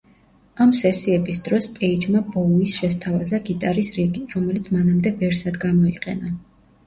ამ 0.63 0.71
სესიების 0.77 1.39
დროს 1.47 1.65
პეიჯმა 1.75 2.21
ბოუის 2.37 2.73
შესთავაზა 2.79 3.41
გიტარის 3.49 3.91
რიგი, 3.99 4.23
რომელიც 4.33 4.67
მანამდე 4.79 5.13
ვერსად 5.23 5.61
გამოიყენა. 5.67 6.35